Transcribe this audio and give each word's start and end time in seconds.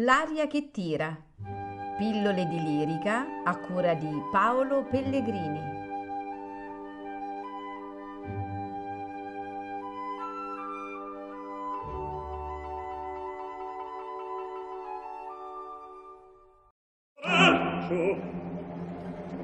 L'aria 0.00 0.46
che 0.46 0.70
tira. 0.70 1.12
Pillole 1.96 2.46
di 2.46 2.62
lirica 2.62 3.26
a 3.42 3.56
cura 3.56 3.94
di 3.94 4.08
Paolo 4.30 4.84
Pellegrini. 4.84 5.76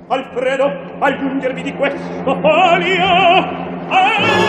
Alfredo, 0.07 0.71
aggiungervi 1.01 1.63
di 1.63 1.75
questo 1.75 2.41
folio. 2.41 3.65
Padre 3.89 4.44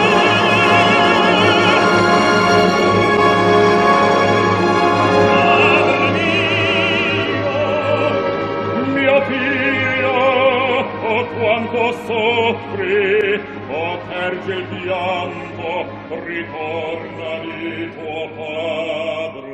soffri, 12.26 13.40
o 13.70 14.00
terge 14.10 14.54
il 14.54 14.64
pianto, 14.64 15.86
ritorna 16.26 17.40
di 17.40 17.92
tuo 17.94 18.30
padre. 18.36 19.54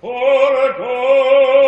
Or 0.00 1.67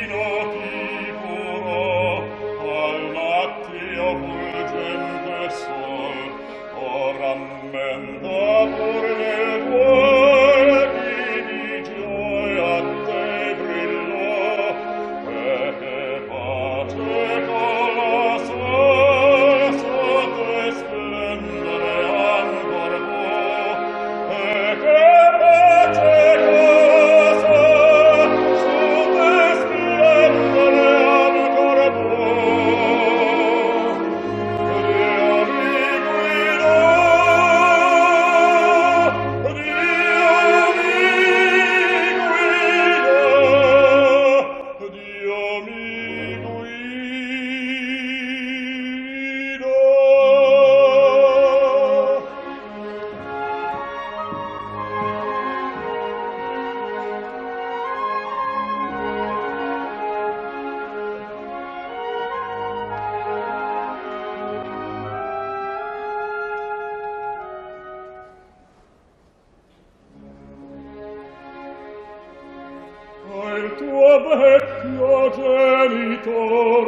vecchio 74.35 75.29
genitor 75.35 76.87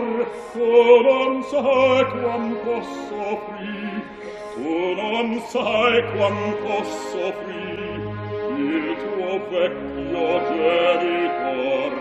tu 0.53 1.01
non 1.03 1.43
sai 1.43 2.05
quanto 2.07 2.81
soffri 2.81 4.03
tu 4.53 4.93
non 4.95 5.39
sai 5.47 6.03
quanto 6.15 6.83
soffri 6.83 8.01
il 8.57 8.95
tuo 9.03 9.31
vecchio 9.49 10.27
genitor 10.49 11.91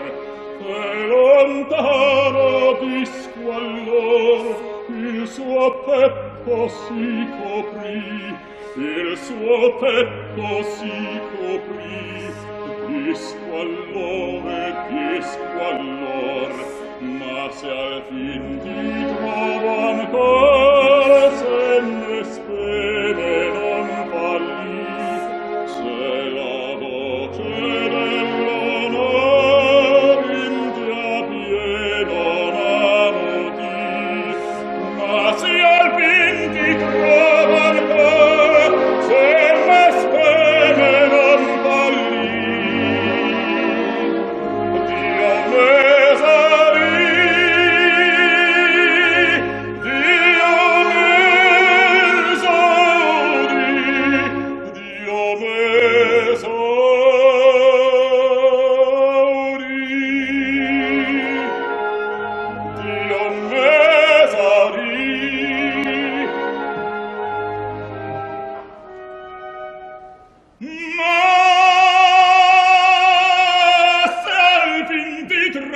e 0.65 1.07
lontano 1.07 2.77
di 2.79 3.05
squallor 3.05 4.41
il 4.89 5.27
suo 5.27 5.83
petto 5.85 6.67
si 6.67 7.27
coprì 7.41 8.35
il 8.75 9.17
suo 9.17 9.73
petto 9.77 10.63
si 10.63 11.21
coprì 11.35 12.03
disquallore, 13.03 14.61
disquallor, 14.89 16.51
ma 17.01 17.51
se 17.51 17.69
al 17.69 18.01
fin 18.09 18.43
ti 18.63 18.81
trovo 19.15 19.71
ancora, 19.91 21.21
sempre 21.43 22.23
spere, 22.35 23.32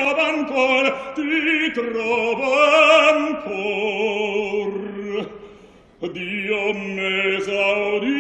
trovo 0.08 0.22
ancor, 0.22 1.14
ti 1.16 1.72
trovo 1.74 2.54
ancor. 3.10 4.72
Dio 6.00 6.74
m'esaudì, 6.74 8.16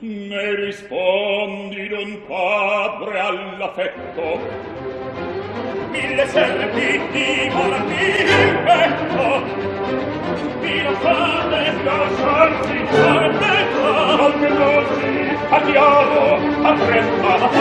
ne 0.00 0.54
rispondi 0.54 1.88
d'un 1.88 2.20
padre 2.28 3.18
all'affetto. 3.18 4.38
Mille 5.90 6.26
serpi 6.28 7.00
di 7.10 7.50
morti 7.52 8.04
in 8.20 8.62
petto 8.64 9.42
mi 10.60 10.82
di 10.82 10.94
fate 11.00 11.82
lasciarsi 11.82 12.84
far 12.86 13.32
metà 13.32 14.24
al 14.24 14.38
che 14.38 14.48
dosi 14.48 15.36
a 15.50 15.60
diavolo 15.64 16.34
a 16.62 16.72
presta 16.74 17.57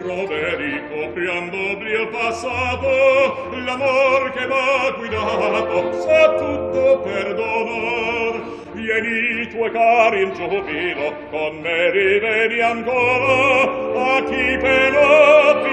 roveri 0.00 0.82
copriando 0.88 1.56
il 1.56 2.08
passato 2.10 3.48
l'amor 3.64 4.30
che 4.32 4.46
m'ha 4.46 4.90
guidato 4.96 5.92
sa 6.00 6.34
tutto 6.34 7.00
perdonar 7.00 8.42
vieni 8.72 9.48
tuoi 9.48 9.70
cari 9.70 10.22
in 10.22 10.32
giubilo 10.34 11.14
con 11.30 11.60
me 11.60 11.90
rivedi 11.90 12.60
ancora 12.60 14.16
a 14.16 14.22
chi 14.24 14.56
penò 14.58 15.65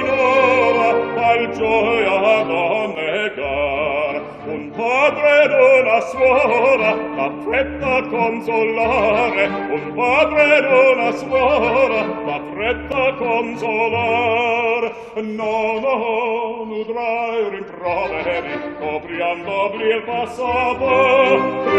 padre 5.14 5.48
d'una 5.48 6.00
suora 6.02 6.92
t'affretta 7.16 8.02
consolare. 8.10 9.46
Un 9.46 9.94
padre 9.96 10.62
d'una 10.62 11.12
suora 11.12 12.02
t'affretta 12.26 13.14
consolare. 13.18 14.92
No 15.16 15.80
no 15.80 16.64
nudrai 16.66 17.50
rimproveri 17.50 18.76
copriando 18.80 19.70
bli 19.76 19.88
il 19.88 20.04
passato. 20.04 20.90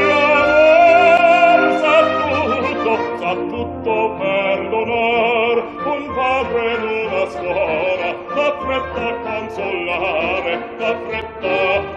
L'amor 0.09 1.61
sa 1.81 1.97
tutto 2.23 2.93
sa 3.19 3.33
tutto 3.35 3.95
perdonar 4.19 5.57
un 5.87 6.03
padre 6.15 6.79
d'una 6.79 7.25
suora 7.31 8.09
t'affretta 8.35 9.07
consolare. 9.25 10.53
T'affretta 10.79 11.55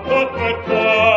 t'affretta 0.08 1.17